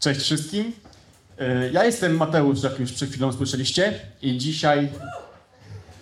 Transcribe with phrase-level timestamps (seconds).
[0.00, 0.72] Cześć wszystkim.
[1.40, 4.88] Y, Ja jestem Mateusz, jak już przed chwilą słyszeliście i dzisiaj...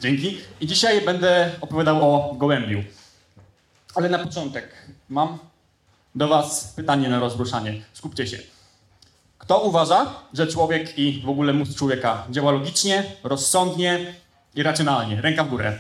[0.01, 0.39] Dzięki.
[0.61, 2.85] I dzisiaj będę opowiadał o gołębiu.
[3.95, 4.69] Ale na początek
[5.09, 5.39] mam
[6.15, 7.83] do was pytanie na rozruszanie.
[7.93, 8.39] Skupcie się.
[9.39, 14.15] Kto uważa, że człowiek i w ogóle mózg człowieka działa logicznie, rozsądnie
[14.55, 15.21] i racjonalnie?
[15.21, 15.79] Ręka w górę.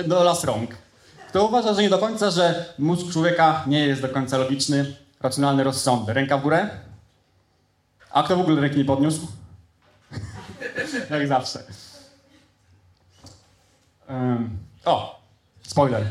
[0.00, 0.70] Y, Do las rąk.
[1.28, 5.64] Kto uważa, że nie do końca, że mózg człowieka nie jest do końca logiczny, racjonalny,
[5.64, 6.14] rozsądny?
[6.14, 6.70] Ręka w górę.
[8.10, 9.26] A kto w ogóle ręki nie podniósł?
[11.10, 11.62] Jak zawsze.
[14.10, 15.20] Ym, o,
[15.62, 16.06] spoiler.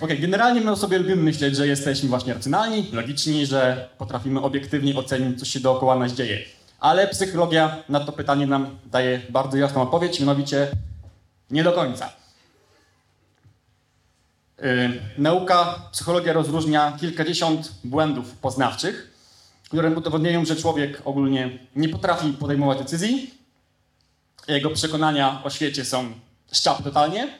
[0.00, 4.96] Okej, generalnie my o sobie lubimy myśleć, że jesteśmy właśnie racjonalni, logiczni, że potrafimy obiektywnie
[4.96, 6.38] ocenić, co się dookoła nas dzieje.
[6.80, 10.68] Ale psychologia na to pytanie nam daje bardzo jasną odpowiedź, mianowicie
[11.50, 12.21] nie do końca.
[14.62, 19.10] Yy, nauka, psychologia rozróżnia kilkadziesiąt błędów poznawczych,
[19.64, 23.34] które udowodniają, że człowiek ogólnie nie potrafi podejmować decyzji,
[24.48, 26.12] jego przekonania o świecie są
[26.52, 27.38] szczap totalnie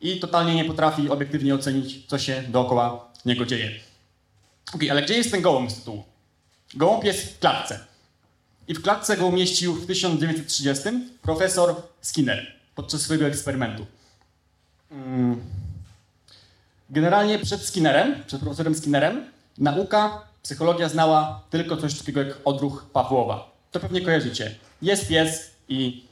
[0.00, 3.70] i totalnie nie potrafi obiektywnie ocenić, co się dookoła niego dzieje.
[4.74, 6.04] Okej, ale gdzie jest ten gołąb z tytułu?
[6.74, 7.80] Gołąb jest w klatce.
[8.68, 10.88] I w klatce go umieścił w 1930
[11.22, 13.86] profesor Skinner podczas swojego eksperymentu.
[14.90, 15.40] Mm.
[16.90, 19.24] Generalnie przed Skinnerem, przed profesorem Skinnerem,
[19.58, 23.50] nauka, psychologia znała tylko coś takiego jak odruch Pawłowa.
[23.70, 24.54] To pewnie kojarzycie.
[24.82, 26.04] Jest pies i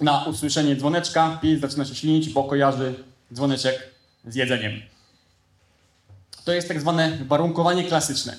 [0.00, 2.94] na usłyszenie dzwoneczka pies zaczyna się ślinić, bo kojarzy
[3.32, 3.90] dzwoneczek
[4.24, 4.72] z jedzeniem.
[6.44, 8.36] To jest tak zwane warunkowanie klasyczne.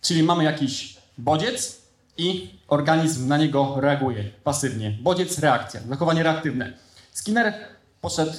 [0.00, 1.82] Czyli mamy jakiś bodziec
[2.16, 4.98] i organizm na niego reaguje pasywnie.
[5.00, 6.72] Bodziec, reakcja, zachowanie reaktywne.
[7.12, 7.54] Skinner
[8.00, 8.32] poszedł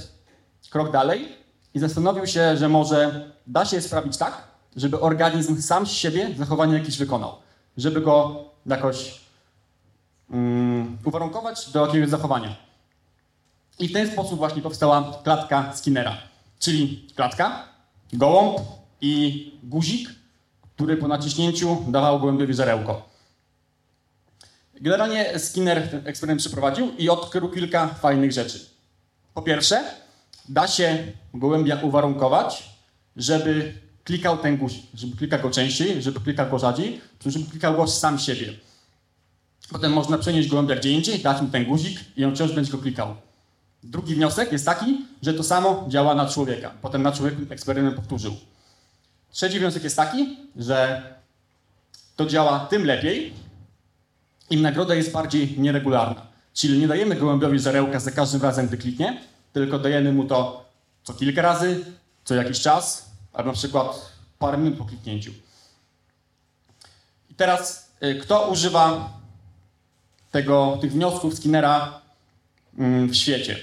[0.69, 1.44] krok dalej
[1.75, 6.73] i zastanowił się, że może da się sprawić tak, żeby organizm sam z siebie zachowanie
[6.73, 7.35] jakieś wykonał.
[7.77, 9.21] Żeby go jakoś
[10.29, 12.55] um, uwarunkować do jakiegoś zachowania.
[13.79, 16.17] I w ten sposób właśnie powstała klatka Skinnera.
[16.59, 17.63] Czyli klatka,
[18.13, 18.59] gołąb
[19.01, 20.09] i guzik,
[20.75, 23.09] który po naciśnięciu dawał gołębiowi żarełko.
[24.81, 28.69] Generalnie Skinner ten eksperyment przeprowadził i odkrył kilka fajnych rzeczy.
[29.33, 30.04] Po pierwsze,
[30.49, 32.69] da się gołębia uwarunkować,
[33.15, 33.73] żeby
[34.03, 38.19] klikał ten guzik, żeby klikał go częściej, żeby klikał go rzadziej, żeby klikał go sam
[38.19, 38.53] siebie.
[39.71, 42.77] Potem można przenieść gołębia gdzie indziej, dać mu ten guzik i on wciąż będzie go
[42.77, 43.15] klikał.
[43.83, 46.71] Drugi wniosek jest taki, że to samo działa na człowieka.
[46.81, 48.35] Potem na człowieku eksperyment powtórzył.
[49.31, 51.03] Trzeci wniosek jest taki, że
[52.15, 53.33] to działa tym lepiej,
[54.49, 56.21] im nagroda jest bardziej nieregularna.
[56.53, 59.21] Czyli nie dajemy gołębiowi żarełka za każdym razem, gdy kliknie,
[59.55, 60.65] tylko dajemy mu to
[61.03, 61.85] co kilka razy,
[62.23, 65.31] co jakiś czas, albo na przykład parę minut po kliknięciu.
[67.29, 69.09] I teraz, y, kto używa
[70.31, 72.01] tego, tych wniosków Skinnera
[72.77, 73.57] mm, w świecie?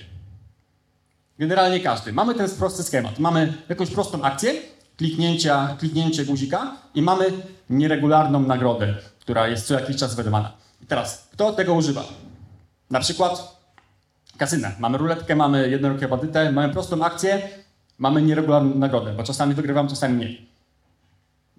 [1.38, 2.12] Generalnie każdy.
[2.12, 3.18] Mamy ten prosty schemat.
[3.18, 4.54] Mamy jakąś prostą akcję,
[4.96, 7.24] kliknięcia, kliknięcie guzika i mamy
[7.70, 10.52] nieregularną nagrodę, która jest co jakiś czas wydawana.
[10.82, 12.04] I teraz, kto tego używa?
[12.90, 13.61] Na przykład
[14.38, 14.72] kasyna.
[14.78, 17.48] Mamy ruletkę, mamy jednorokie bandytę, mamy prostą akcję,
[17.98, 20.36] mamy nieregularną nagrodę, bo czasami wygrywam, czasami nie.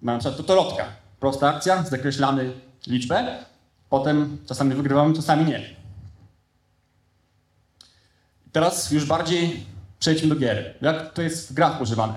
[0.02, 0.84] Mamy przykład totolotka.
[1.20, 2.52] Prosta akcja, zakreślamy
[2.86, 3.38] liczbę,
[3.88, 5.76] potem czasami wygrywamy, czasami nie.
[8.52, 9.66] Teraz już bardziej
[9.98, 10.74] przejdźmy do gier.
[10.80, 12.14] Jak to jest w grach używane?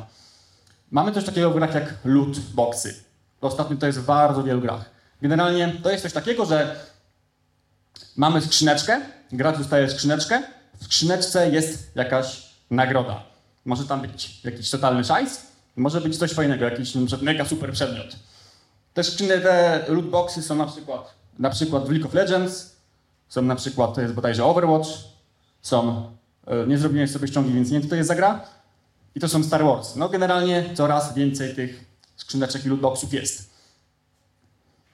[0.92, 3.04] Mamy coś takiego w grach jak loot boxy.
[3.42, 4.90] Ostatnio to jest w bardzo wielu grach.
[5.22, 6.76] Generalnie to jest coś takiego, że
[8.16, 9.02] mamy skrzyneczkę,
[9.32, 10.44] gracz dostaje skrzyneczkę,
[10.80, 13.24] w skrzyneczce jest jakaś nagroda.
[13.66, 15.42] Może tam być jakiś totalny szajs,
[15.76, 18.16] może być coś fajnego, jakiś mega super przedmiot.
[18.94, 22.76] Te skrzyny, te lootboxy są na przykład, na przykład w League of Legends,
[23.30, 24.90] są na przykład, to jest bodajże Overwatch,
[25.62, 26.12] są,
[26.48, 28.46] e, nie zrobiłem sobie ściągi, więc nie wiem, to jest za gra,
[29.16, 29.96] i to są Star Wars.
[29.96, 31.86] No generalnie coraz więcej tych
[32.16, 33.50] skrzyneczek i lootboxów jest.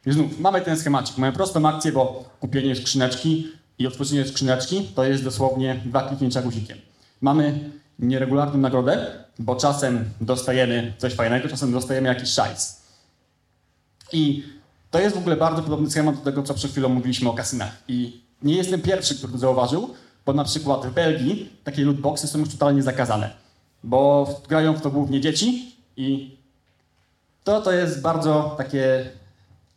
[0.06, 5.04] I znów, mamy ten schemacik, mamy prostą akcję, bo kupienie skrzyneczki i otworzenie skrzyneczki to
[5.04, 6.78] jest dosłownie dwa kliknięcia guzikiem.
[7.22, 12.82] Mamy nieregularną nagrodę, bo czasem dostajemy coś fajnego, czasem dostajemy jakiś szajs.
[14.14, 14.44] I
[14.92, 17.84] to jest w ogóle bardzo podobny schemat do tego, co przed chwilą mówiliśmy o kasynach.
[17.88, 19.94] I nie jestem pierwszy, który to zauważył,
[20.26, 23.30] bo na przykład w Belgii takie lootboxy są już totalnie zakazane,
[23.84, 26.38] bo grają w to głównie dzieci i
[27.44, 29.10] to, to jest bardzo takie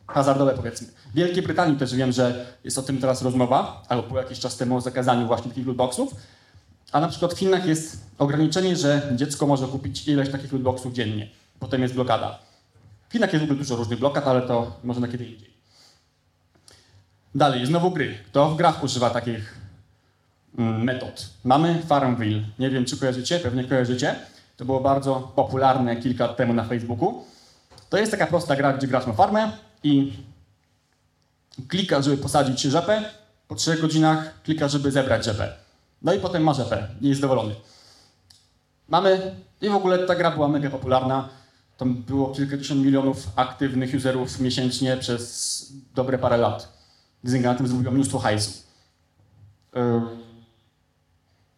[0.07, 0.87] hazardowe powiedzmy.
[1.17, 4.75] Wielkiej Brytanii też wiem, że jest o tym teraz rozmowa, albo było jakiś czas temu
[4.75, 6.15] o zakazaniu właśnie takich lootboxów.
[6.91, 11.27] A na przykład w Chinach jest ograniczenie, że dziecko może kupić ileś takich lootboxów dziennie.
[11.59, 12.39] Potem jest blokada.
[13.09, 15.49] W Chinach jest w ogóle dużo różnych blokad, ale to może na kiedy indziej.
[17.35, 18.17] Dalej, znowu gry.
[18.27, 19.57] Kto w grach używa takich
[20.57, 21.29] mm, metod?
[21.43, 22.43] Mamy Farmville.
[22.59, 24.15] Nie wiem, czy kojarzycie, pewnie kojarzycie.
[24.57, 27.23] To było bardzo popularne kilka lat temu na Facebooku.
[27.89, 29.51] To jest taka prosta gra, gdzie gracz ma farmę
[29.83, 30.13] i
[31.67, 33.03] klika, żeby posadzić rzepę.
[33.47, 35.53] Po trzech godzinach klika, żeby zebrać rzepę.
[36.01, 37.55] No i potem ma rzepę i jest zadowolony.
[38.89, 41.29] Mamy, i w ogóle ta gra była mega popularna.
[41.77, 46.77] Tam było kilkadziesiąt milionów aktywnych userów miesięcznie przez dobre parę lat.
[47.23, 48.51] Zynga na tym zrobiła mnóstwo hajsu.
[49.75, 49.81] Yy.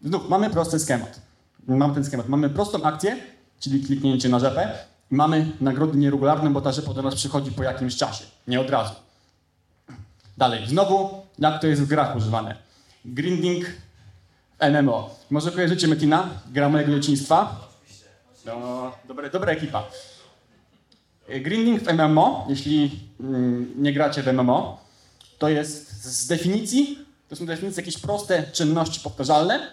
[0.01, 1.21] Znów, mamy prosty schemat.
[1.67, 2.27] Mamy ten schemat.
[2.29, 3.17] Mamy prostą akcję,
[3.59, 4.77] czyli kliknięcie na rzepę.
[5.09, 8.93] Mamy nagrody nieregularne, bo ta rzepa do nas przychodzi po jakimś czasie, nie od razu.
[10.39, 12.55] Dalej, znowu, jak to jest w grach używane.
[13.05, 13.65] Grinding
[14.59, 15.15] MMO.
[15.29, 16.29] Może kojarzycie Metina?
[16.51, 17.67] Gra mojego dzieciństwa?
[18.45, 19.87] No, dobra, dobra ekipa.
[21.41, 24.85] Grinding w MMO, jeśli mm, nie gracie w MMO,
[25.37, 29.71] to jest z definicji, to są definicje jakieś proste czynności powtarzalne,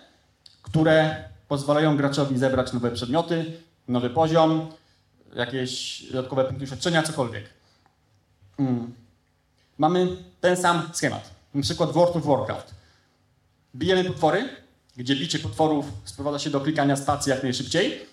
[0.62, 3.52] które pozwalają graczowi zebrać nowe przedmioty,
[3.88, 4.68] nowy poziom,
[5.36, 7.44] jakieś dodatkowe punkty doświadczenia, cokolwiek.
[8.58, 9.05] Mm.
[9.78, 11.30] Mamy ten sam schemat.
[11.54, 12.74] Na przykład World of Warcraft.
[13.76, 14.48] Bijemy potwory,
[14.96, 18.06] gdzie bicie potworów sprowadza się do klikania stacji jak najszybciej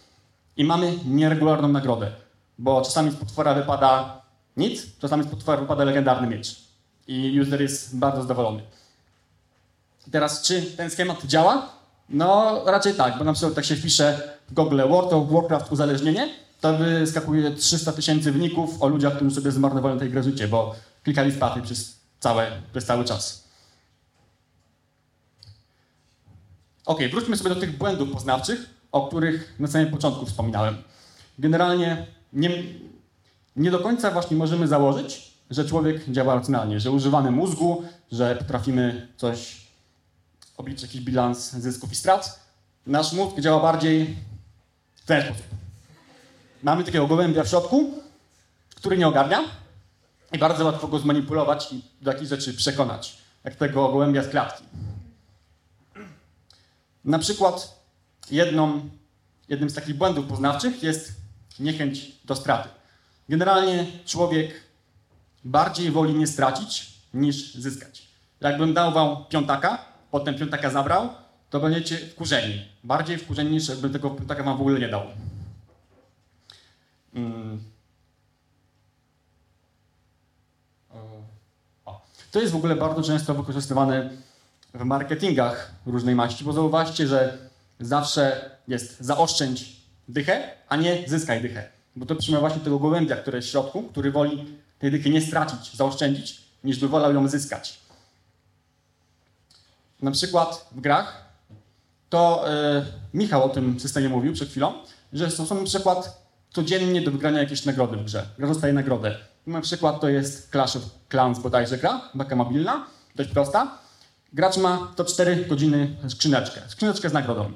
[0.58, 2.12] i mamy nieregularną nagrodę,
[2.60, 4.22] bo czasami z potwora wypada
[4.58, 6.64] nic, czasami z potwora wypada legendarny miecz
[7.08, 8.64] i user jest bardzo zadowolony.
[10.12, 11.70] Teraz, czy ten schemat działa?
[12.10, 16.30] No, raczej tak, bo na przykład tak się wpisze w Google World of Warcraft uzależnienie,
[16.62, 21.32] to wyskakuje 300 tysięcy wyników o ludziach, którzy sobie zmarnowali tej grze życie, bo klikali
[21.32, 23.44] w paty przez, całe, przez cały czas.
[26.86, 30.84] Ok, wróćmy sobie do tych błędów poznawczych, o których na samym początku wspominałem.
[31.40, 32.50] Generalnie nie,
[33.56, 39.08] nie do końca właśnie możemy założyć, że człowiek działa racjonalnie, że używamy mózgu, że potrafimy
[39.18, 39.68] coś
[40.58, 42.40] obliczyć, jakiś bilans zysków i strat.
[42.88, 44.16] Nasz mózg działa bardziej
[44.96, 45.46] w ten sposób.
[46.64, 47.92] Mamy takiego gołębia w środku,
[48.76, 49.44] który nie ogarnia
[50.34, 54.64] i bardzo łatwo go zmanipulować i do jakichś rzeczy przekonać, jak tego gołębia z klatki.
[57.06, 57.84] Na przykład
[58.32, 58.90] jedną,
[59.50, 61.14] jednym z takich błędów poznawczych jest
[61.60, 62.70] niechęć do straty.
[63.30, 64.64] Generalnie człowiek
[65.44, 68.08] bardziej woli nie stracić niż zyskać.
[68.42, 71.10] Jakbym dał wam piątaka, potem piątaka zabrał,
[71.50, 72.66] to będziecie wkurzeni.
[72.84, 75.04] Bardziej wkurzeni niż jakbym tego piątaka wam w ogóle nie dał.
[77.14, 77.64] Hmm.
[81.86, 82.02] O.
[82.34, 84.10] To jest w ogóle bardzo często wykorzystywane
[84.74, 87.38] w marketingach różnej maści, bo zauważcie, że
[87.80, 89.76] zawsze jest zaoszczędź
[90.08, 91.70] dychę, a nie zyskaj dychę.
[91.96, 95.22] Bo to przyjmuje właśnie tego gołębia, który jest w środku, który woli tej dychy nie
[95.22, 97.80] stracić, zaoszczędzić, niż by wolał ją zyskać.
[100.02, 101.26] Na przykład w grach,
[102.10, 102.46] to
[102.76, 104.74] yy, Michał o tym systemie mówił przed chwilą,
[105.14, 108.26] że są na przykład codziennie do wygrania jakieś nagrody w grze.
[108.38, 109.33] Gra dostaje nagrodę.
[109.48, 112.86] Na przykład to jest Clash of Clans bodajże gra, taka mobilna,
[113.16, 113.78] dość prosta.
[114.34, 117.52] Gracz ma to 4 godziny skrzyneczkę, skrzyneczkę z nagrodą.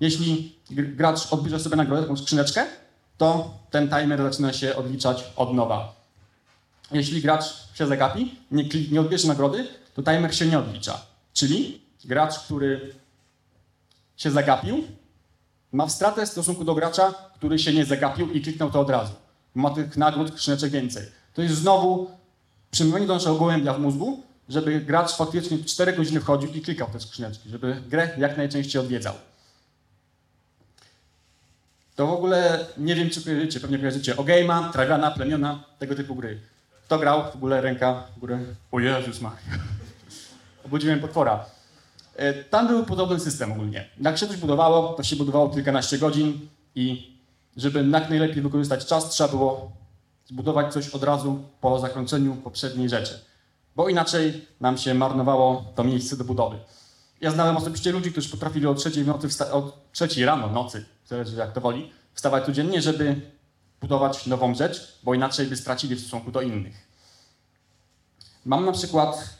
[0.00, 2.66] Jeśli gracz odbierze sobie nagrodę, taką skrzyneczkę,
[3.18, 5.94] to ten timer zaczyna się odliczać od nowa.
[6.92, 7.44] Jeśli gracz
[7.74, 11.00] się zagapi, nie, nie odbierze nagrody, to timer się nie odlicza.
[11.32, 12.94] Czyli gracz, który
[14.16, 14.84] się zagapił,
[15.72, 19.12] ma stratę w stosunku do gracza, który się nie zagapił i kliknął to od razu.
[19.54, 21.19] Ma tych nagród skrzyneczek więcej.
[21.34, 22.10] To jest znowu
[22.70, 27.00] przemówienie do naszego gołębia w mózgu, żeby gracz faktycznie 4 godziny wchodził i klikał te
[27.00, 29.14] skrzyneczki, żeby grę jak najczęściej odwiedzał.
[31.96, 36.40] To w ogóle nie wiem, czy kojarzycie, pewnie kojarzycie Ogame'a, Traviana, Plemiona, tego typu gry.
[36.84, 37.22] Kto grał?
[37.32, 38.38] W ogóle ręka w górę.
[38.72, 39.38] O Jezus Maria.
[40.66, 41.44] Obudziłem potwora.
[42.16, 43.88] E, tam był podobny system ogólnie.
[44.00, 47.16] Jak się coś budowało, to się budowało kilkanaście godzin i
[47.56, 49.72] żeby jak najlepiej wykorzystać czas, trzeba było
[50.30, 53.20] zbudować coś od razu po zakończeniu poprzedniej rzeczy.
[53.76, 56.58] Bo inaczej nam się marnowało to miejsce do budowy.
[57.20, 61.52] Ja znałem osobiście ludzi, którzy potrafili o trzeciej, nocy od trzeciej rano, nocy, zależy jak
[61.52, 63.20] to woli, wstawać codziennie, żeby
[63.80, 66.88] budować nową rzecz, bo inaczej by stracili w stosunku do innych.
[68.44, 69.38] Mam na przykład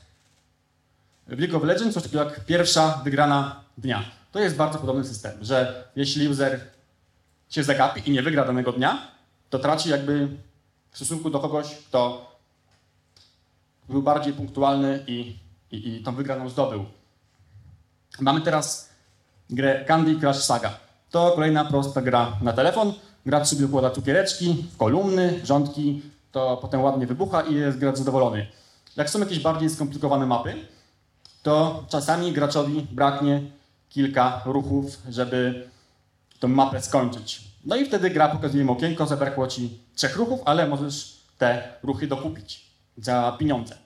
[1.26, 4.04] w League of Legends coś takiego jak pierwsza wygrana dnia.
[4.32, 6.60] To jest bardzo podobny system, że jeśli user
[7.48, 9.10] się zagapi i nie wygra danego dnia,
[9.50, 10.28] to traci jakby
[10.90, 12.30] w stosunku do kogoś, kto
[13.88, 15.36] był bardziej punktualny i,
[15.70, 16.84] i, i tą wygraną zdobył.
[18.20, 18.90] Mamy teraz
[19.50, 20.78] grę Candy Crush Saga.
[21.10, 22.92] To kolejna prosta gra na telefon,
[23.26, 28.46] gracz sobie układa cukiereczki w kolumny, rządki, to potem ładnie wybucha i jest gracz zadowolony.
[28.96, 30.54] Jak są jakieś bardziej skomplikowane mapy,
[31.42, 33.42] to czasami graczowi braknie
[33.88, 35.68] kilka ruchów, żeby
[36.40, 37.49] tą mapę skończyć.
[37.64, 42.06] No i wtedy gra pokazuje mu okienko, zabrakło ci trzech ruchów, ale możesz te ruchy
[42.06, 43.76] dokupić za pieniądze.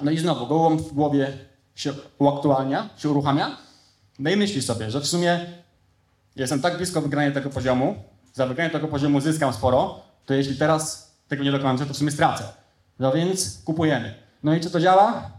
[0.00, 1.38] No i znowu, gołąb w głowie
[1.74, 3.56] się uaktualnia, się uruchamia,
[4.18, 5.46] no i myśli sobie, że w sumie
[6.36, 8.02] jestem tak blisko wygrania tego poziomu,
[8.32, 12.10] za wygranie tego poziomu zyskam sporo, to jeśli teraz tego nie dokończę, to w sumie
[12.10, 12.44] stracę.
[12.98, 14.14] No więc kupujemy.
[14.42, 15.30] No i czy to działa?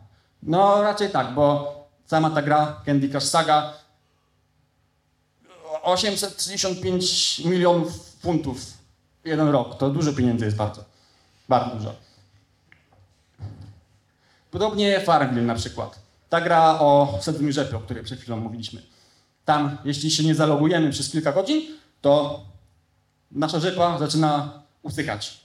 [0.43, 1.73] No raczej tak, bo
[2.05, 3.73] sama ta gra Candy Crush Saga
[5.83, 8.73] 835 milionów funtów
[9.25, 9.77] jeden rok.
[9.77, 10.83] To dużo pieniędzy jest bardzo.
[11.49, 11.95] Bardzo dużo.
[14.51, 15.99] Podobnie Farmville na przykład.
[16.29, 18.81] Ta gra o sedmym rzepie, o której przed chwilą mówiliśmy.
[19.45, 21.61] Tam, jeśli się nie zalogujemy przez kilka godzin,
[22.01, 22.41] to
[23.31, 25.43] nasza rzepa zaczyna usychać.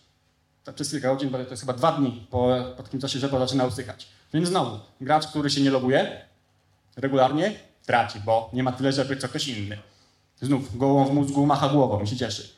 [0.64, 3.38] Tak przez kilka godzin, bo to jest chyba dwa dni po, po takim czasie rzepa
[3.38, 4.08] zaczyna usychać.
[4.34, 6.26] Więc znowu, gracz, który się nie loguje
[6.96, 7.54] regularnie,
[7.86, 9.78] traci, bo nie ma tyle rzepy, co ktoś inny.
[10.40, 12.48] Znów gołą w mózgu macha głową i się cieszy.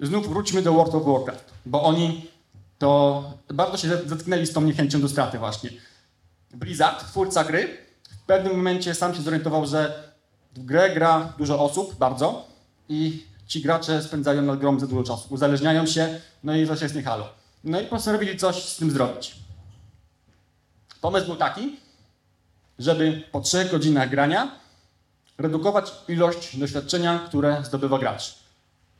[0.00, 2.26] Znów wróćmy do World of Warcraft, bo oni
[2.78, 3.24] to
[3.54, 5.70] bardzo się zetknęli z tą niechęcią do straty właśnie.
[6.54, 7.78] Blizzard, twórca gry,
[8.10, 10.12] w pewnym momencie sam się zorientował, że
[10.54, 12.46] w grę gra dużo osób, bardzo,
[12.88, 16.94] i ci gracze spędzają nad grą za dużo czasu, uzależniają się, no i coś jest
[16.94, 17.28] nie halo.
[17.64, 19.36] No i postanowili coś z tym zrobić.
[21.00, 21.76] Pomysł był taki,
[22.78, 24.65] żeby po trzech godzinach grania
[25.38, 28.34] redukować ilość doświadczenia, które zdobywa gracz.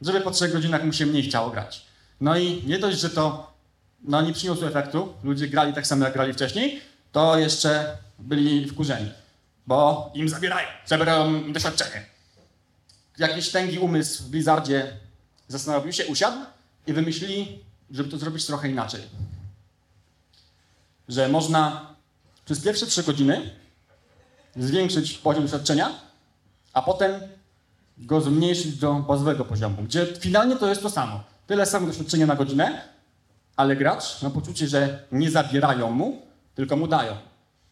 [0.01, 1.87] Żeby po trzech godzinach mu się mniej chciało grać.
[2.21, 3.53] No i nie dość, że to
[4.03, 6.81] no, nie przyniosło efektu, ludzie grali tak samo jak grali wcześniej,
[7.13, 9.11] to jeszcze byli wkurzeni,
[9.67, 12.07] bo im zabierają, zabierają doświadczenie.
[13.19, 14.97] Jakiś tęgi umysł w Blizzardzie
[15.49, 16.37] zastanowił się, usiadł
[16.87, 19.01] i wymyślili, żeby to zrobić trochę inaczej.
[21.09, 21.95] Że można
[22.45, 23.51] przez pierwsze trzy godziny
[24.57, 26.06] zwiększyć poziom doświadczenia,
[26.77, 27.21] a potem
[27.99, 31.21] go zmniejszyć do bazowego poziomu, gdzie finalnie to jest to samo.
[31.47, 32.83] Tyle samo doświadczenia na godzinę,
[33.57, 36.23] ale gracz ma poczucie, że nie zabierają mu,
[36.55, 37.13] tylko mu dają.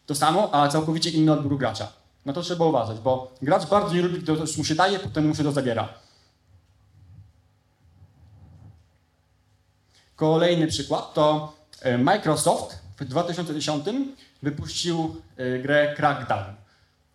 [0.05, 1.87] To samo, a całkowicie inny odbiór gracza.
[2.25, 5.27] Na to trzeba uważać, bo gracz bardzo nie lubi, gdy ktoś mu się daje, potem
[5.27, 5.89] mu się to zabiera.
[10.15, 13.85] Kolejny przykład to e, Microsoft w 2010
[14.43, 16.64] wypuścił e, grę Crackdown.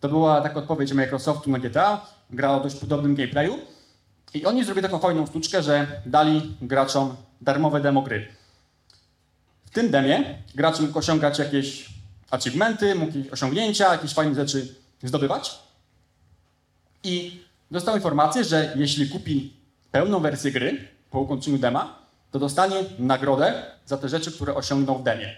[0.01, 3.59] To była taka odpowiedź Microsoftu na GTA, gra o dość podobnym gameplayu.
[4.33, 8.27] I oni zrobili taką fajną sztuczkę, że dali graczom darmowe demo gry.
[9.65, 11.89] W tym demie gracz mógł osiągać jakieś
[12.31, 15.59] achievementy, mógł jakieś osiągnięcia, jakieś fajne rzeczy zdobywać.
[17.03, 19.53] I dostał informację, że jeśli kupi
[19.91, 21.99] pełną wersję gry po ukończeniu dema,
[22.31, 25.35] to dostanie nagrodę za te rzeczy, które osiągnął w demie.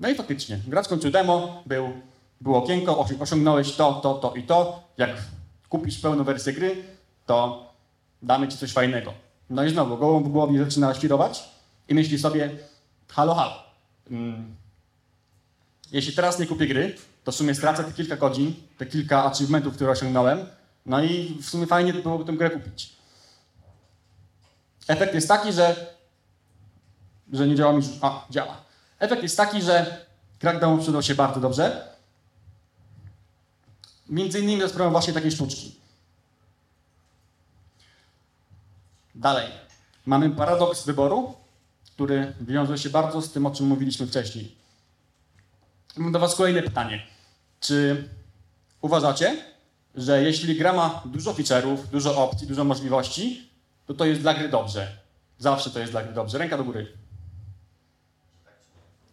[0.00, 1.92] No i faktycznie, gracz kończył demo, był,
[2.40, 4.82] było okienko, osiągnąłeś to, to, to i to.
[4.96, 5.10] Jak
[5.68, 6.84] kupisz pełną wersję gry,
[7.26, 7.66] to
[8.22, 9.12] damy ci coś fajnego.
[9.50, 11.44] No i znowu, gołą w głowie zaczyna świrować
[11.88, 12.50] i myśli sobie,
[13.08, 13.52] halo, halo.
[14.08, 14.56] Hmm.
[15.92, 19.74] Jeśli teraz nie kupię gry, to w sumie stracę te kilka godzin, te kilka achievementów,
[19.74, 20.46] które osiągnąłem,
[20.86, 22.96] no i w sumie fajnie byłoby tę grę kupić.
[24.88, 25.94] Efekt jest taki, że,
[27.32, 27.82] że nie działa mi...
[28.02, 28.56] A, działa.
[28.98, 30.06] Efekt jest taki, że
[30.38, 31.95] Crackdown przydał się bardzo dobrze.
[34.08, 35.74] Między innymi za sprawą właśnie takiej sztuczki.
[39.14, 39.50] Dalej.
[40.06, 41.34] Mamy paradoks wyboru,
[41.84, 44.56] który wiąże się bardzo z tym, o czym mówiliśmy wcześniej.
[45.96, 47.06] Mam do Was kolejne pytanie.
[47.60, 48.08] Czy
[48.80, 49.44] uważacie,
[49.94, 53.50] że jeśli gra ma dużo feature'ów, dużo opcji, dużo możliwości,
[53.86, 54.98] to to jest dla gry dobrze?
[55.38, 56.38] Zawsze to jest dla gry dobrze.
[56.38, 56.92] Ręka do góry.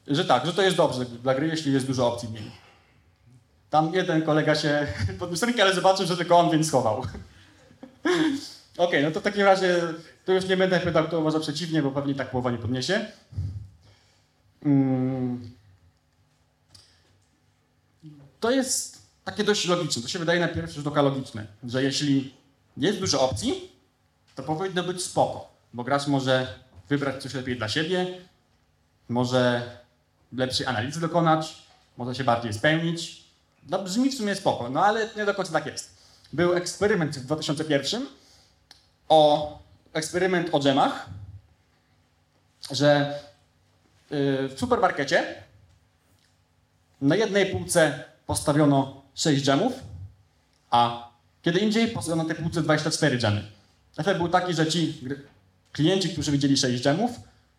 [0.08, 2.52] Że tak, że to jest dobrze dla gry, jeśli jest dużo opcji w niej.
[3.74, 4.88] Tam jeden kolega się
[5.20, 6.98] podniósł ale zobaczył, że tylko on, więc schował.
[7.02, 9.82] Okej, okay, no to w takim razie
[10.26, 13.06] to już nie będę pytał, kto uważa przeciwnie, bo pewnie tak połowa nie podniesie.
[14.64, 15.52] Hmm.
[18.40, 20.02] To jest takie dość logiczne.
[20.02, 22.34] To się wydaje na pierwszy rzut oka logiczne, że jeśli
[22.78, 23.72] jest dużo opcji,
[24.36, 28.08] to powinno być spoko, bo gracz może wybrać coś lepiej dla siebie,
[29.10, 29.72] może
[30.34, 31.64] lepszej analizy dokonać,
[31.98, 33.23] może się bardziej spełnić.
[33.70, 35.94] No brzmi w sumie spoko, no ale nie do końca tak jest.
[36.34, 38.08] Był eksperyment w 2001
[39.10, 39.60] o
[39.94, 41.10] eksperyment o dżemach,
[42.72, 43.20] że
[44.12, 45.44] y, w supermarkecie
[47.02, 49.74] na jednej półce postawiono 6 dżemów,
[50.70, 53.44] a Kiedy indziej postawiono na tej półce 24 dżemy.
[53.98, 55.00] Efekt był taki, że ci
[55.72, 57.12] klienci, którzy widzieli 6 dżemów,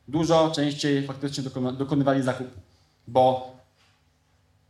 [0.08, 2.60] dużo częściej faktycznie dokonywali zakupu.
[3.08, 3.53] Bo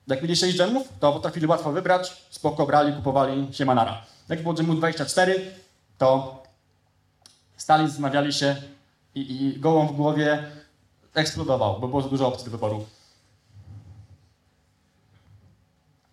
[0.06, 4.02] jak mieli 6 dżemów, to potrafili łatwo wybrać, spoko brali, kupowali się manara.
[4.28, 5.52] Jak było dżemu 24,
[5.98, 6.42] to
[7.56, 8.56] stali, zamawiali się
[9.14, 10.50] i, i gołą w głowie
[11.14, 12.86] eksplodował, bo było za dużo opcji do wyboru.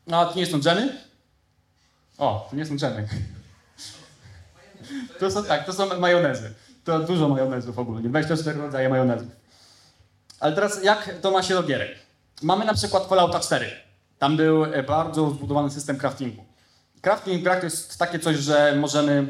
[0.07, 0.97] No, to nie są dżemy?
[2.17, 3.07] O, to nie są dżemy.
[5.19, 6.53] To są, tak, to są majonezy.
[6.83, 9.27] To dużo majonezów ogólnie, 24 rodzaje majonezów.
[10.39, 11.99] Ale teraz jak to ma się do gierek?
[12.41, 13.71] Mamy na przykład Fallouta 4.
[14.19, 16.45] Tam był e, bardzo zbudowany system craftingu.
[17.01, 19.27] Crafting to jest takie coś, że możemy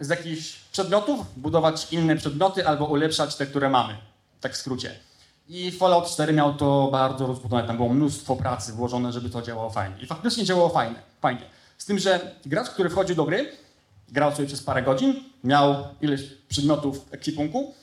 [0.00, 3.96] z jakichś przedmiotów budować inne przedmioty albo ulepszać te, które mamy.
[4.40, 4.94] Tak w skrócie.
[5.48, 7.68] I Fallout 4 miał to bardzo rozbudowane.
[7.68, 9.96] Tam było mnóstwo pracy włożone, żeby to działało fajnie.
[10.02, 10.96] I faktycznie działało fajnie.
[11.20, 11.42] fajnie.
[11.78, 13.52] Z tym, że gracz, który wchodził do gry,
[14.08, 15.14] grał sobie przez parę godzin,
[15.44, 17.74] miał ileś przedmiotów ekwipunku,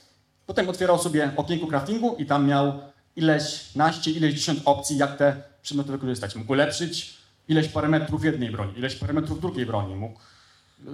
[0.46, 2.72] potem otwierał sobie okienko craftingu i tam miał
[3.18, 6.36] ileś naście, ileś dziesiąt opcji, jak te przedmioty wykorzystać.
[6.36, 9.96] Mógł ulepszyć ileś parametrów jednej broni, ileś parametrów drugiej broni.
[9.96, 10.20] Mógł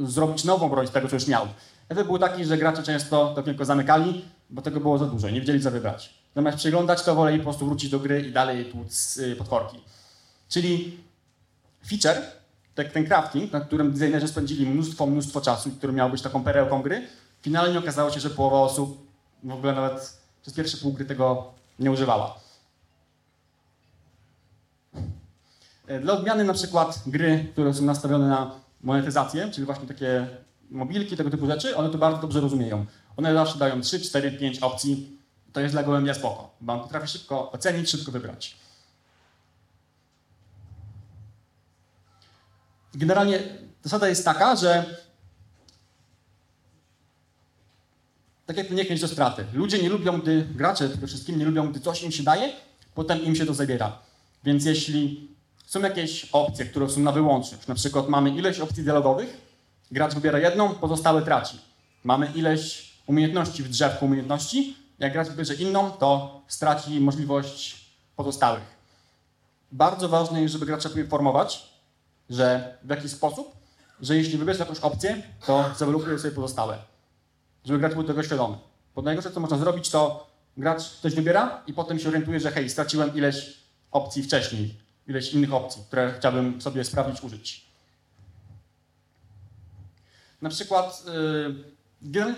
[0.02, 1.48] zrobić nową broń z tego, co już miał.
[1.88, 5.40] Efekt był taki, że gracze często to okienko zamykali, bo tego było za dużo nie
[5.40, 6.14] wiedzieli, co wybrać.
[6.34, 9.80] Zamiast przeglądać, to woleli po prostu wrócić do gry i dalej tłuc y, potworki.
[10.48, 10.98] Czyli
[11.88, 12.22] feature,
[12.92, 17.06] ten crafting, na którym designerzy spędzili mnóstwo, mnóstwo czasu, który miał być taką perełką gry,
[17.42, 19.06] finalnie okazało się, że połowa osób
[19.42, 22.40] w ogóle nawet przez pierwsze pół gry tego nie używała.
[25.86, 28.50] E, dla odmiany na przykład gry, które są nastawione na
[28.80, 30.26] monetyzację, czyli właśnie takie
[30.70, 32.86] mobilki, tego typu rzeczy, one to bardzo dobrze rozumieją.
[33.16, 35.18] One zawsze dają 3, 4, 5 opcji.
[35.52, 38.56] To jest dla gołębia spoko, bo on potrafi szybko ocenić, szybko wybrać.
[42.94, 43.38] Generalnie
[43.82, 44.84] zasada jest taka, że
[48.46, 49.44] tak jak niechęć do straty.
[49.52, 52.52] Ludzie nie lubią, gdy, gracze przede wszystkim nie lubią, gdy coś im się daje,
[52.94, 53.98] potem im się to zabiera.
[54.44, 55.28] Więc jeśli
[55.66, 59.40] są jakieś opcje, które są na wyłączność, na przykład mamy ileś opcji dialogowych,
[59.90, 61.58] gracz wybiera jedną, pozostałe traci.
[62.04, 68.74] Mamy ileś umiejętności w drzewku umiejętności, jak gracz wybierze inną, to straci możliwość pozostałych.
[69.72, 71.68] Bardzo ważne jest, żeby gracza poinformować,
[72.30, 73.56] że w jakiś sposób,
[74.00, 76.78] że jeśli wybierze jakąś opcję, to zawalukuje sobie pozostałe.
[77.64, 78.56] Żeby gracz był tego świadomy.
[78.94, 82.70] Bo najgorsze, co można zrobić, to gracz coś wybiera i potem się orientuje, że hej,
[82.70, 83.58] straciłem ileś
[83.90, 87.64] opcji wcześniej, ileś innych opcji, które chciałbym sobie sprawdzić, użyć.
[90.42, 91.04] Na przykład,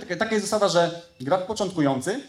[0.08, 2.20] yy, taka, jest zasada, że gracz początkujący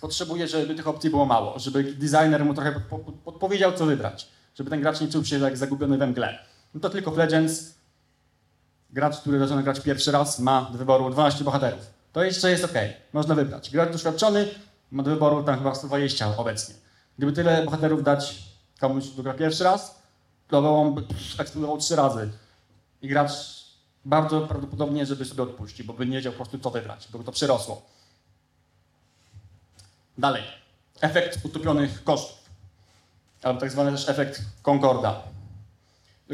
[0.00, 2.80] potrzebuje, żeby tych opcji było mało, żeby designer mu trochę
[3.24, 6.38] podpowiedział, co wybrać, żeby ten gracz nie czuł się jak zagubiony we mgle.
[6.74, 7.74] No to tylko w Legends
[8.92, 11.80] gracz, który zaczyna grać pierwszy raz, ma do wyboru 12 bohaterów.
[12.12, 12.72] To jeszcze jest ok,
[13.12, 13.70] można wybrać.
[13.70, 14.48] Gracz doświadczony
[14.90, 16.74] ma do wyboru tam chyba 120 obecnie.
[17.18, 18.42] Gdyby tyle bohaterów dać
[18.80, 20.02] komuś, kto gra pierwszy raz,
[20.48, 21.02] to on by
[21.38, 22.30] eksplodował trzy razy.
[23.02, 23.32] I gracz
[24.04, 27.32] bardzo prawdopodobnie, żeby sobie odpuścił, bo by nie wiedział po prostu co wybrać, bo to
[27.32, 27.82] przyrosło.
[30.18, 30.42] Dalej.
[31.00, 32.42] Efekt utopionych kosztów.
[33.42, 35.22] Albo tak zwany też efekt Concorda.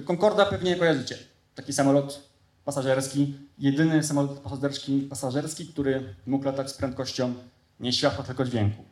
[0.06, 1.18] Concorda pewnie kojarzycie.
[1.54, 2.27] Taki samolot
[2.68, 7.34] pasażerski, jedyny samolot pasażerski, pasażerski który mógł latać z prędkością
[7.80, 8.84] nie światła, tylko dźwięku.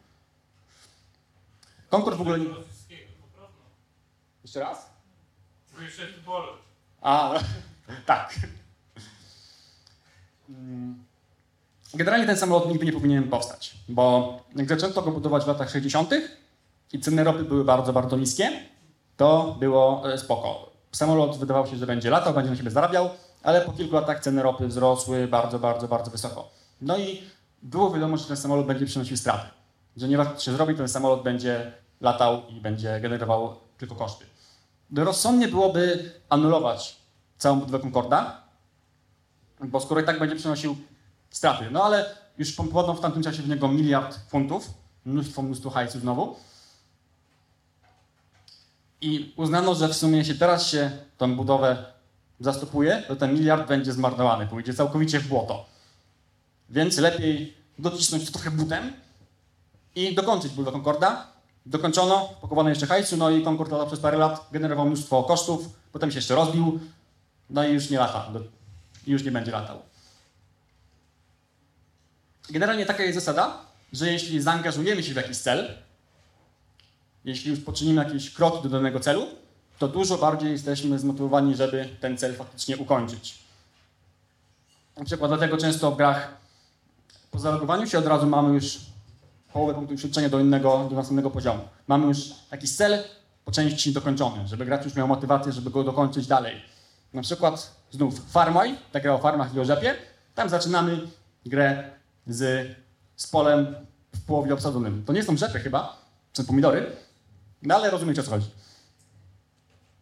[1.91, 2.39] Concorde w ogóle...
[2.39, 2.47] Nie...
[4.43, 4.91] Jeszcze raz?
[7.01, 7.35] A,
[8.07, 8.35] tak.
[10.49, 11.05] Mm.
[11.95, 16.11] Generalnie ten samolot nigdy nie powinien powstać, bo jak zaczęto go budować w latach 60.
[16.93, 18.53] i ceny ropy były bardzo, bardzo niskie,
[19.17, 20.71] to było e, spoko.
[20.93, 23.11] Samolot wydawał się, że będzie latał, będzie na siebie zarabiał,
[23.47, 26.51] ale po kilku latach ceny ropy wzrosły bardzo, bardzo, bardzo wysoko.
[26.81, 27.23] No i
[27.63, 29.47] było wiadomo, że ten samolot będzie przynosił straty.
[29.97, 34.25] Że nie warto się zrobi, ten samolot będzie latał i będzie generował tylko koszty.
[34.97, 36.97] Rozsądnie byłoby anulować
[37.39, 38.43] całą budowę Concorda,
[39.61, 40.77] bo skoro i tak będzie przynosił
[41.31, 41.71] straty.
[41.71, 44.71] No ale już pompowano w tamtym czasie w niego miliard funtów,
[45.05, 46.37] mnóstwo, mnóstwo hajsu znowu.
[49.01, 51.96] I uznano, że w sumie jeśli teraz się tą budowę
[52.41, 55.67] zastopuje, to ten miliard będzie zmarnowany, pójdzie całkowicie w błoto.
[56.71, 58.93] Więc lepiej docisnąć to trochę butem
[59.95, 61.27] i dokończyć budowę Concorda.
[61.67, 66.19] Dokończono, pokowano jeszcze hajsu, no i Concord przez parę lat generował mnóstwo kosztów, potem się
[66.19, 66.81] jeszcze rozbił,
[67.51, 68.33] no i już nie lata,
[69.07, 69.83] już nie będzie latał.
[72.51, 73.61] Generalnie taka jest zasada,
[73.93, 75.75] że jeśli zaangażujemy się w jakiś cel,
[77.25, 79.27] jeśli już poczynimy jakieś kroki do danego celu,
[79.79, 83.39] to dużo bardziej jesteśmy zmotywowani, żeby ten cel faktycznie ukończyć.
[84.97, 86.37] Na przykład dlatego często w grach
[87.31, 88.81] po zalogowaniu się od razu mamy już
[89.53, 91.61] połowę punktu doświadczenia do innego, do następnego poziomu.
[91.87, 92.19] Mamy już
[92.51, 93.05] taki cel
[93.45, 96.63] po części dokończony, żeby gracz już miał motywację, żeby go dokończyć dalej.
[97.13, 99.95] Na przykład znów Farmoj, tak jak o farmach i o rzepie,
[100.35, 101.01] tam zaczynamy
[101.47, 101.91] grę
[102.27, 102.69] z,
[103.17, 103.75] z polem
[104.15, 105.05] w połowie obsadzonym.
[105.05, 105.97] To nie są rzepy chyba,
[106.33, 106.87] czy pomidory,
[107.63, 108.51] no ale rozumiecie o co chodzi.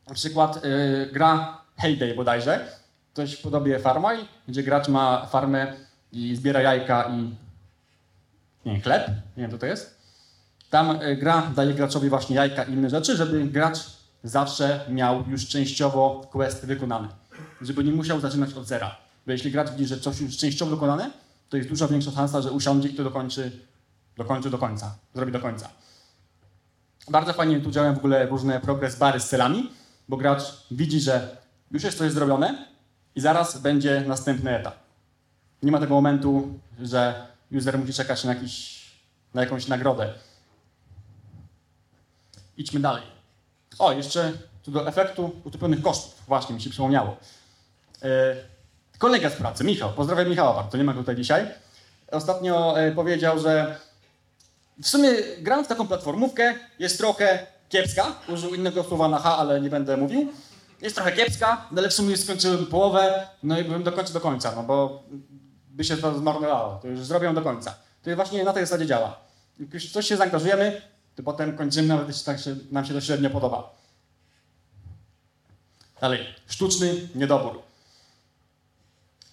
[0.08, 2.68] Na przykład yy, gra Heyday bodajże,
[3.14, 4.16] coś w podobie Farmoj,
[4.48, 5.72] gdzie gracz ma farmę
[6.12, 7.34] i zbiera jajka i
[8.66, 9.98] nie chleb, nie wiem co to jest.
[10.70, 13.78] Tam y, gra daje graczowi właśnie jajka i inne rzeczy, żeby gracz
[14.24, 17.08] zawsze miał już częściowo quest wykonany.
[17.60, 18.96] Żeby nie musiał zaczynać od zera.
[19.26, 21.10] Bo jeśli gracz widzi, że coś już częściowo wykonane,
[21.48, 23.50] to jest duża większa szansa, że usiądzie i to dokończy,
[24.16, 25.68] dokończy do końca, zrobi do końca.
[27.10, 29.70] Bardzo fajnie tu działają w ogóle różne progress bary z celami,
[30.08, 31.36] bo gracz widzi, że
[31.70, 32.66] już jest coś zrobione
[33.14, 34.74] i zaraz będzie następny etap.
[35.62, 38.84] Nie ma tego momentu, że user musi czekać na, jakiś,
[39.34, 40.12] na jakąś nagrodę.
[42.56, 43.02] Idźmy dalej.
[43.78, 46.22] O, jeszcze co do efektu utopionych kosztów.
[46.28, 47.16] Właśnie mi się przypomniało.
[48.02, 48.08] Yy,
[48.98, 51.46] kolega z pracy, Michał, pozdrawiam Michała bardzo, nie ma go tutaj dzisiaj.
[52.10, 53.76] Ostatnio yy, powiedział, że
[54.82, 58.14] w sumie grając w taką platformówkę jest trochę kiepska.
[58.28, 60.32] Użył innego słowa na H, ale nie będę mówił.
[60.80, 64.52] Jest trochę kiepska, no ale w sumie skończyłem połowę, no i bym dokończył do końca,
[64.56, 65.02] no bo
[65.68, 66.78] by się to zmarnowało.
[66.82, 67.74] To już zrobią do końca.
[68.02, 69.16] To właśnie na tej zasadzie działa.
[69.60, 70.82] Jak już coś się zaangażujemy,
[71.16, 73.74] to potem kończymy, nawet jeśli tak się, nam się to średnio podoba.
[76.00, 76.26] Dalej.
[76.46, 77.62] Sztuczny niedobór.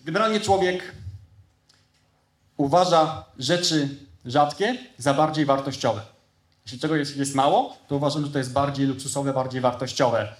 [0.05, 0.95] Generalnie człowiek
[2.57, 3.89] uważa rzeczy
[4.25, 6.01] rzadkie za bardziej wartościowe.
[6.65, 10.35] Jeśli czegoś jest, mało, to uważam, że to jest bardziej luksusowe, bardziej wartościowe.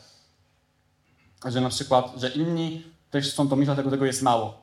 [1.46, 4.62] Że na przykład, że inni też chcą to mieć, dlatego tego jest mało.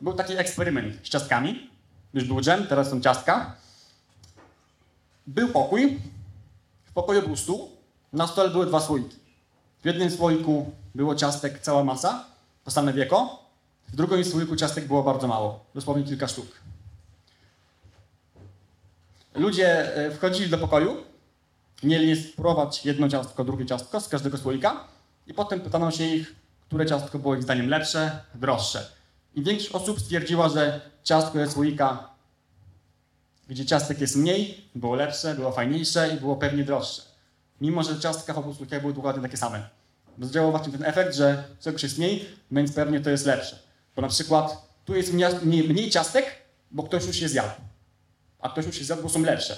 [0.00, 1.70] Był taki eksperyment z ciastkami.
[2.14, 3.56] Już był dżem, teraz są ciastka.
[5.26, 6.00] Był pokój.
[6.84, 7.70] W pokoju był stół.
[8.12, 9.16] Na stole były dwa słoiki.
[9.82, 12.24] W jednym słoiku było ciastek cała masa,
[12.64, 13.42] to same wieko.
[13.88, 16.46] W drugim słoiku ciastek było bardzo mało, dosłownie kilka sztuk.
[19.34, 20.96] Ludzie e, wchodzili do pokoju,
[21.82, 24.84] mieli spróbować jedno ciastko, drugie ciastko z każdego słoika
[25.26, 26.34] i potem pytano się ich,
[26.66, 28.86] które ciastko było ich zdaniem lepsze, droższe.
[29.34, 32.10] I większość osób stwierdziła, że ciastko jest słoika,
[33.48, 37.02] gdzie ciastek jest mniej, było lepsze, było fajniejsze i było pewnie droższe.
[37.60, 39.68] Mimo, że ciastka w obu słoikach były dokładnie takie same.
[40.18, 43.58] Bo zdziałał właśnie ten efekt, że czegoś jest mniej, więc pewnie to jest lepsze.
[43.96, 46.26] Bo na przykład tu jest mniej, mniej ciastek,
[46.70, 47.71] bo ktoś już je zjadł.
[48.42, 49.56] A ktoś je zjadł, bo są lepsze.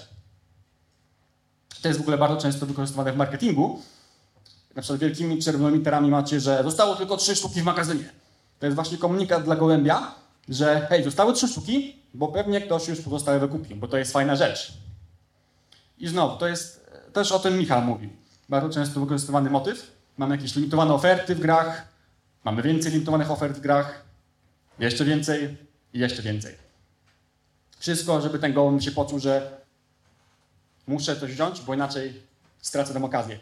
[1.82, 3.82] To jest w ogóle bardzo często wykorzystywane w marketingu.
[4.74, 8.10] Na przykład wielkimi czerwonymi literami macie, że zostało tylko trzy sztuki w magazynie.
[8.58, 10.14] To jest właśnie komunikat dla gołębia,
[10.48, 14.36] że hej, zostały trzy sztuki, bo pewnie ktoś już pozostałe wykupił, bo to jest fajna
[14.36, 14.72] rzecz.
[15.98, 18.10] I znowu, to jest, też o tym Michał mówił.
[18.48, 19.92] Bardzo często wykorzystywany motyw.
[20.16, 21.88] Mamy jakieś limitowane oferty w grach,
[22.44, 24.04] mamy więcej limitowanych ofert w grach,
[24.78, 25.56] jeszcze więcej
[25.92, 26.63] i jeszcze więcej.
[27.84, 29.60] Wszystko, żeby ten gołąb się poczuł, że
[30.86, 32.22] muszę coś wziąć, bo inaczej
[32.62, 33.38] stracę tę okazję.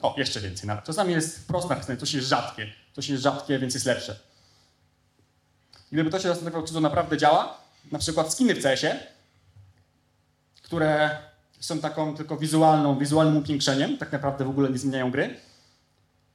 [0.00, 0.84] O, jeszcze więcej nawet.
[0.84, 2.72] Czasami jest wprost napisane, coś jest rzadkie.
[2.92, 4.18] Coś jest rzadkie, więc jest lepsze.
[5.92, 7.58] I gdyby to się zastanawiało, czy to naprawdę działa,
[7.92, 9.06] na przykład skiny w CS-ie,
[10.62, 11.18] które
[11.60, 15.36] są taką tylko wizualną, wizualnym upiększeniem, tak naprawdę w ogóle nie zmieniają gry.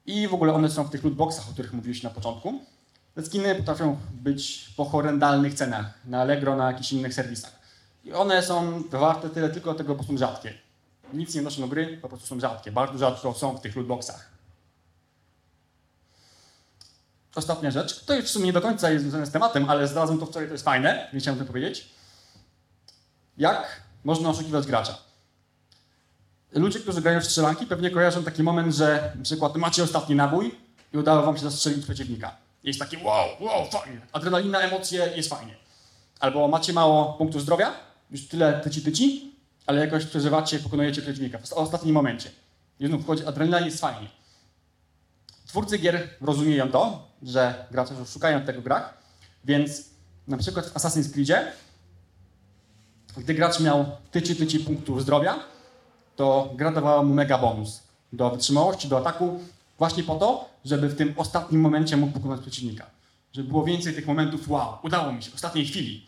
[0.05, 2.59] I w ogóle one są w tych lootboxach, o których mówiliśmy na początku.
[3.17, 7.51] Te skiny potrafią być po horrendalnych cenach, na Allegro, na jakichś innych serwisach.
[8.03, 10.53] I one są warte tyle tylko tego, bo są rzadkie.
[11.13, 12.71] Nic nie noszą do gry, po prostu są rzadkie.
[12.71, 14.29] Bardzo rzadko są w tych lootboxach.
[17.35, 20.19] Ostatnia rzecz, to już w sumie nie do końca jest związane z tematem, ale znalazłem
[20.19, 21.89] to wczoraj, to jest fajne, więc chciałem o tym powiedzieć.
[23.37, 24.97] Jak można oszukiwać gracza?
[26.51, 30.55] Ludzie, którzy grają w strzelanki, pewnie kojarzą taki moment, że na przykład macie ostatni nabój
[30.93, 32.46] i udało wam się zastrzelić przeciwnika.
[32.63, 34.01] Jest takie wow, wow, fajnie.
[34.11, 35.55] Adrenalina, emocje, jest fajnie.
[36.19, 37.73] Albo macie mało punktów zdrowia,
[38.11, 42.31] już tyle tyci tyci, ale jakoś przeżywacie, pokonujecie przeciwnika w ostatnim momencie.
[42.79, 44.07] I znów wchodzi adrenalina jest fajnie.
[45.47, 48.97] Twórcy gier rozumieją to, że gracze szukają tego grach,
[49.45, 49.83] więc
[50.27, 51.51] na przykład w Assassin's Creedzie,
[53.17, 55.39] gdy gracz miał tyci tyci punktów zdrowia,
[56.15, 59.39] to gra dawała mu mega bonus do wytrzymałości, do ataku,
[59.77, 62.89] właśnie po to, żeby w tym ostatnim momencie mógł pokonać przeciwnika.
[63.33, 66.07] Żeby było więcej tych momentów, wow, udało mi się, w ostatniej chwili.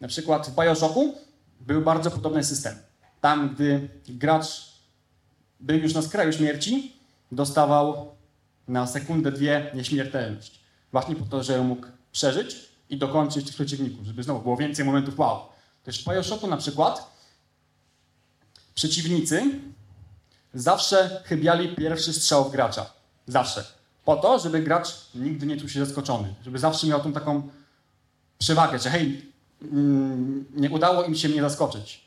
[0.00, 1.14] Na przykład w Bioshocku
[1.60, 2.76] był bardzo podobny system.
[3.20, 4.70] Tam, gdy gracz
[5.60, 6.96] był już na skraju śmierci,
[7.32, 8.14] dostawał
[8.68, 10.60] na sekundę, dwie nieśmiertelność.
[10.92, 12.56] Właśnie po to, żeby mógł przeżyć
[12.90, 15.40] i dokończyć tych przeciwników, żeby znowu było więcej momentów wow.
[15.84, 17.10] Też w Bioshocku na przykład
[18.74, 19.60] przeciwnicy
[20.54, 22.86] zawsze chybiali pierwszy strzał w gracza.
[23.26, 23.64] Zawsze.
[24.04, 26.34] Po to, żeby gracz nigdy nie czuł się zaskoczony.
[26.44, 27.48] Żeby zawsze miał tą taką
[28.38, 29.32] przewagę, że hej,
[29.62, 32.04] mm, nie udało im się mnie zaskoczyć.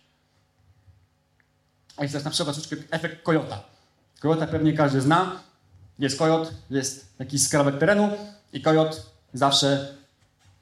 [1.98, 3.64] A jest też na przykład troszeczkę efekt kojota.
[4.20, 5.40] Kojota pewnie każdy zna.
[6.00, 8.10] Jest kojot, jest jakiś skrawek terenu
[8.54, 9.96] i kojot zawsze,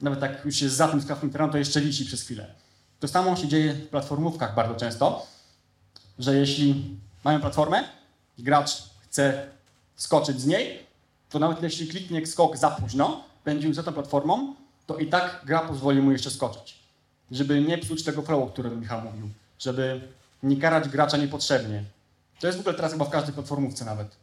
[0.00, 2.54] nawet jak już jest za tym skrawkiem terenu, to jeszcze wisi przez chwilę.
[3.00, 5.26] To samo się dzieje w platformówkach bardzo często,
[6.18, 7.84] że jeśli mamy platformę
[8.38, 9.46] gracz chce
[9.96, 10.86] skoczyć z niej,
[11.30, 14.54] to nawet jeśli kliknie skok za późno, będzie już za tą platformą,
[14.86, 16.78] to i tak gra pozwoli mu jeszcze skoczyć.
[17.30, 19.28] Żeby nie psuć tego flowu, o którym Michał mówił.
[19.58, 20.08] Żeby
[20.42, 21.84] nie karać gracza niepotrzebnie.
[22.40, 24.16] To jest w ogóle teraz chyba w każdej platformówce nawet.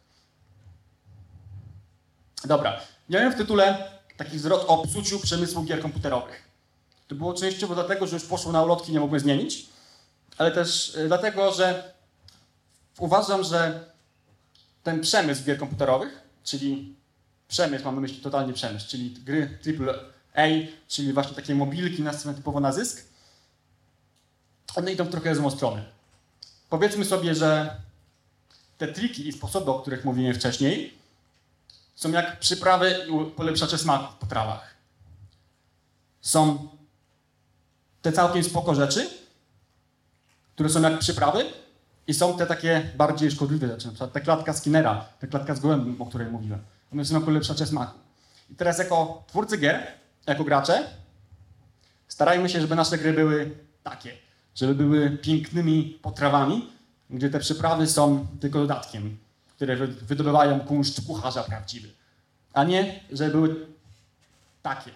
[2.45, 6.43] Dobra, miałem w tytule taki zwrot o psuciu przemysłu gier komputerowych.
[7.07, 9.65] To było częściowo dlatego, że już poszło na ulotki, nie mogłem zmienić,
[10.37, 11.93] ale też y, dlatego, że
[12.99, 13.89] uważam, że
[14.83, 16.95] ten przemysł gier komputerowych, czyli
[17.47, 19.59] przemysł, mamy myśli totalnie przemysł, czyli gry
[20.33, 20.47] AAA,
[20.87, 23.05] czyli właśnie takie mobilki nastawione typowo na zysk,
[24.75, 25.85] one idą trochę złą stronę.
[26.69, 27.75] Powiedzmy sobie, że
[28.77, 30.99] te triki i sposoby, o których mówiłem wcześniej,
[31.95, 34.75] są jak przyprawy i polepszacze smaku w potrawach.
[36.21, 36.69] Są
[38.01, 39.09] te całkiem spoko rzeczy,
[40.55, 41.45] które są jak przyprawy
[42.09, 45.59] i są te takie bardziej szkodliwe rzeczy, na przykład ta klatka Skinnera, ta klatka z
[45.59, 46.59] gołębiem, o której mówiłem.
[46.93, 47.99] One są jak polepszacze smaku.
[48.49, 49.87] I teraz jako twórcy gier,
[50.27, 50.87] jako gracze,
[52.07, 54.11] starajmy się, żeby nasze gry były takie,
[54.55, 56.69] żeby były pięknymi potrawami,
[57.09, 59.17] gdzie te przyprawy są tylko dodatkiem,
[59.47, 61.89] które wydobywają kunszt kucharza prawdziwy,
[62.53, 63.67] a nie, żeby były
[64.61, 64.91] takie.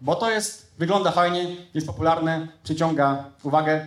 [0.00, 3.86] Bo to jest, wygląda fajnie, jest popularne, przyciąga uwagę,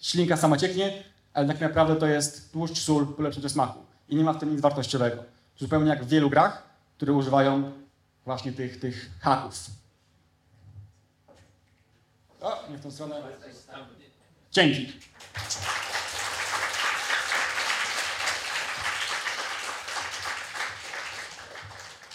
[0.00, 3.78] ślinka sama cieknie, ale tak naprawdę to jest tłuszcz, sól, polepszacze smaku.
[4.08, 5.24] I nie ma w tym nic wartościowego.
[5.58, 6.62] Zupełnie jak w wielu grach,
[6.96, 7.72] które używają
[8.24, 9.54] właśnie tych, tych haków.
[12.40, 13.22] O, nie w tą stronę.
[14.50, 14.92] Dzięki.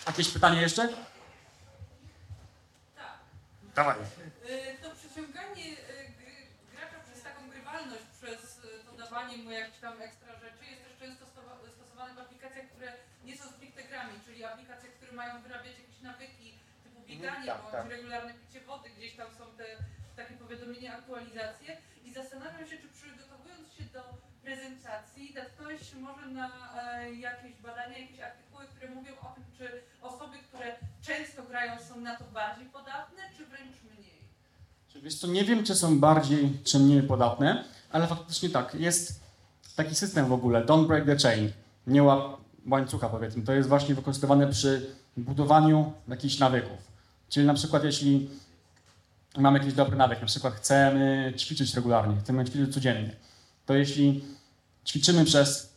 [0.08, 0.88] Jakieś pytanie jeszcze?
[2.96, 3.18] Tak.
[3.76, 3.96] Dawaj.
[4.00, 5.76] Y, To przyciąganie y,
[6.18, 8.60] gry- gracza przez taką grywalność, przez
[9.18, 12.90] to dawanie mu jakichś tam ekstra rzeczy jest też często stosowa- stosowane w aplikacjach, które
[13.26, 16.48] nie są stricte grami, czyli aplikacje, które mają wyrabiać jakieś nawyki
[16.84, 17.90] typu bieganie tak, bądź tak.
[17.90, 19.66] regularne picie wody, gdzieś tam są te
[20.16, 24.02] takie powiadomienia, aktualizacje i zastanawiam się, czy przygotowując się do
[24.44, 26.48] prezentacji, natknąłeś się może na
[26.82, 29.66] e, jakieś badania, jakieś artykuły, które mówią o tym, czy
[30.02, 30.68] osoby, które
[31.08, 34.18] często grają są na to bardziej podatne, czy wręcz mniej?
[35.04, 39.20] Wiesz co, nie wiem, czy są bardziej, czy mniej podatne, ale faktycznie tak, jest
[39.76, 41.52] taki system w ogóle, don't break the chain,
[41.88, 43.44] nie łap łańcucha powiedzmy.
[43.44, 46.78] To jest właśnie wykorzystywane przy budowaniu jakichś nawyków.
[47.30, 48.30] Czyli na przykład jeśli
[49.38, 53.16] mamy jakiś dobry nawyk, na przykład chcemy ćwiczyć regularnie, chcemy ćwiczyć codziennie,
[53.66, 54.24] to jeśli
[54.86, 55.74] ćwiczymy przez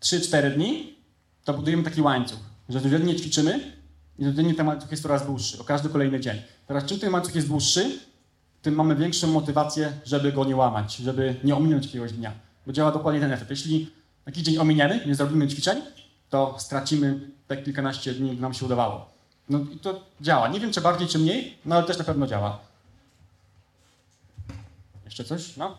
[0.00, 0.96] 3-4 dni,
[1.44, 3.72] to budujemy taki łańcuch, że codziennie ćwiczymy
[4.18, 6.42] i codziennie ten łańcuch jest coraz dłuższy, o każdy kolejny dzień.
[6.66, 7.98] Teraz czym ten łańcuch jest dłuższy,
[8.68, 12.32] tym mamy większą motywację, żeby go nie łamać, żeby nie ominąć jakiegoś dnia.
[12.66, 13.50] Bo działa dokładnie ten efekt.
[13.50, 13.90] Jeśli
[14.26, 15.82] jakiś dzień ominiemy, nie zrobimy ćwiczeń,
[16.30, 19.10] to stracimy te kilkanaście dni, nam się udawało.
[19.48, 20.48] No i to działa.
[20.48, 22.58] Nie wiem, czy bardziej, czy mniej, no ale też na pewno działa.
[25.04, 25.56] Jeszcze coś?
[25.56, 25.78] No?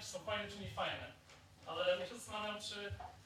[0.00, 1.06] Są fajne, czy nie fajne.
[1.66, 2.74] Ale ja się zastanawiam, czy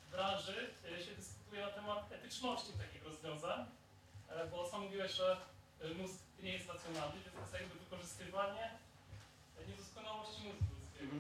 [0.09, 3.65] w branży e, się dyskutuje na temat etyczności takich rozwiązań,
[4.51, 5.37] bo sam mówiłeś, że
[5.81, 8.71] e, mózg nie jest racjonalny, więc to jest jakby wykorzystywanie
[9.69, 11.17] niedoskonałości mózgu ludzkiego.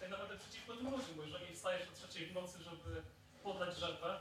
[0.00, 3.02] Tak naprawdę przeciwko tym ludziom, bo jeżeli wstajesz o trzeciej w nocy, żeby
[3.42, 4.20] podać żerwę,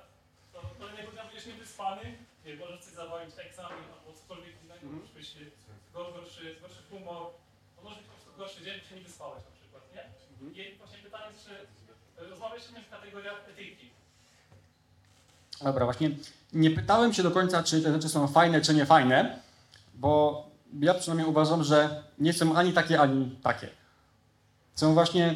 [0.53, 4.95] to kolejnego dnia będziesz niewyspany, nie, możesz coś zawalić egzamin albo cokolwiek innego, Mhm.
[5.01, 5.27] możesz być
[5.93, 7.23] gor- gorszy, gorszy humor,
[7.75, 10.03] to może być po prostu gorszy dzień, się nie wyspałeś na przykład, nie?
[10.63, 11.51] I właśnie pytanie, czy
[12.23, 13.89] e, rozmawiasz o tym w kategoriach etyki?
[15.63, 16.11] Dobra, właśnie
[16.53, 19.39] nie pytałem się do końca, czy te rzeczy są fajne, czy nie fajne,
[19.93, 20.43] bo
[20.79, 23.69] ja przynajmniej uważam, że nie są ani takie, ani takie.
[24.75, 25.35] Są właśnie.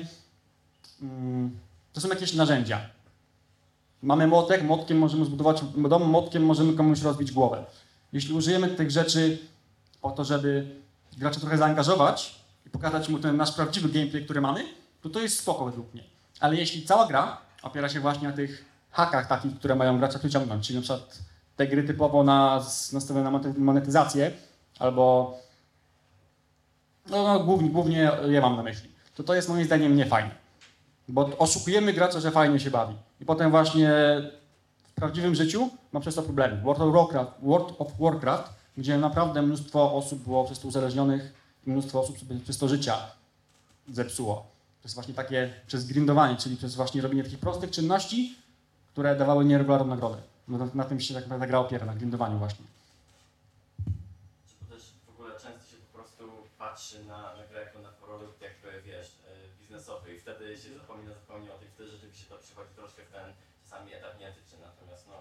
[1.01, 1.59] Mm,
[1.93, 2.81] to są jakieś narzędzia.
[4.01, 7.65] Mamy młotek, młotkiem możemy zbudować dom, młotkiem możemy komuś rozbić głowę.
[8.13, 9.37] Jeśli użyjemy tych rzeczy
[10.01, 10.75] po to, żeby
[11.17, 14.65] gracza trochę zaangażować i pokazać mu ten nasz prawdziwy gameplay, który mamy,
[15.01, 16.03] to to jest spoko według mnie.
[16.39, 20.67] Ale jeśli cała gra opiera się właśnie na tych hakach takich, które mają gracza przyciągnąć,
[20.67, 21.19] czyli na przykład
[21.55, 24.31] te gry typowo na, nastawione na monet- monetyzację,
[24.79, 25.33] albo
[27.09, 30.31] no, no głównie, głównie je mam na myśli, to to jest moim zdaniem niefajne.
[31.07, 32.95] Bo oszukujemy gracza, że fajnie się bawi.
[33.21, 33.89] I potem właśnie
[34.83, 36.61] w prawdziwym życiu ma przez to problemy.
[36.61, 41.33] World of Warcraft, World of Warcraft gdzie naprawdę mnóstwo osób było przez to uzależnionych
[41.67, 42.97] i mnóstwo osób sobie przez to życia
[43.89, 44.35] zepsuło.
[44.81, 48.35] To jest właśnie takie przez grindowanie, czyli przez właśnie robienie takich prostych czynności,
[48.91, 50.21] które dawały nieregularną nagrodę.
[50.47, 52.65] No, na, na tym się tak naprawdę gra opiera, na grindowaniu właśnie.
[54.47, 56.23] Czy to też w ogóle często się po prostu
[56.57, 61.13] patrzy na, na grę jako na produkt jakby, wiesz, e, biznesowy i wtedy się zapomina
[61.13, 63.27] zupełnie o tym, wtedy rzeczywiście to przychodzi troszkę w ten
[63.63, 65.17] czasami etap nieetyczny, natomiast no,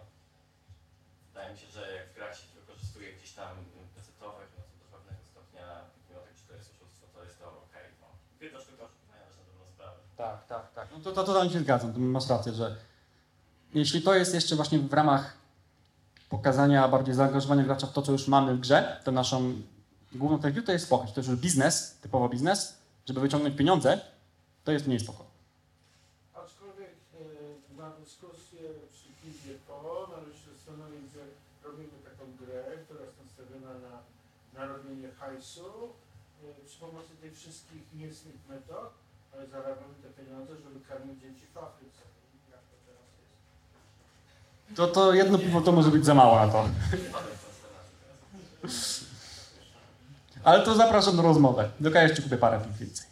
[1.29, 3.53] wydaje mi się, że jak w grach się wykorzystuje gdzieś tam
[3.97, 5.67] pecetowych, no to do pewnego stopnia,
[6.09, 8.09] mimo tego, że to jest oszustwo, to jest to okej, no.
[8.39, 9.99] Gry to sztuka oszukania też na dobrą sprawę.
[10.25, 10.87] Tak, tak, tak.
[10.93, 12.67] No to, to totalnie się zgadzam, to masz rację, że
[13.75, 15.37] jeśli to jest jeszcze właśnie w ramach
[16.29, 19.55] pokazania bardziej zaangażowania gracza w to, co już mamy w grze, to naszą
[20.13, 21.07] główną gry to jest spoko.
[21.07, 24.01] To już biznes, typowo biznes, żeby wyciągnąć pieniądze,
[24.65, 25.25] to jest mniej spoko.
[26.35, 28.61] Aczkolwiek e, na dyskusję
[28.93, 29.09] przy
[29.69, 30.07] Po
[31.15, 31.23] że
[31.69, 33.95] robimy taką grę, która jest nastawiona na,
[34.55, 35.71] na robienie hajsu
[36.45, 38.91] e, przy pomocy tych wszystkich niecnych metod,
[39.33, 42.03] ale zarabiamy te pieniądze, żeby karmić dzieci w Afryce.
[42.35, 43.41] I Jak to teraz jest?
[44.77, 46.69] To, to jedno piwo to może być za mało na to.
[50.45, 51.71] Ale to zapraszam na rozmowę.
[51.83, 53.07] Tylko ja jeszcze kupię parę piw więcej.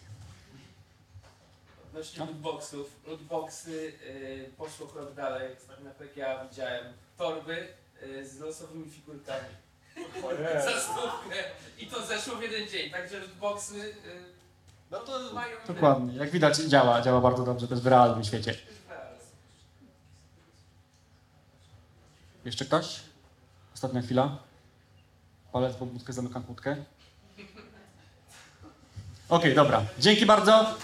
[1.88, 5.56] Odnośnie lootboxów, lootboxy y, poszło krok dalej.
[5.98, 6.84] Tak ja widziałem
[7.18, 7.68] torby
[8.02, 9.48] y, z losowymi figurkami.
[10.64, 11.36] Za stówkę.
[11.78, 12.90] I to zeszło w jeden dzień.
[12.90, 13.94] Także lootboxy y,
[14.90, 15.56] No to mają...
[15.66, 16.16] dokładnie.
[16.16, 18.54] Jak widać działa, działa bardzo dobrze też w realnym świecie.
[22.48, 23.00] Jeszcze ktoś?
[23.74, 24.38] Ostatnia chwila.
[25.52, 26.76] Palec w obudkę, zamykam kłódkę.
[29.28, 29.82] Okej, dobra.
[29.98, 30.74] Dzięki bardzo.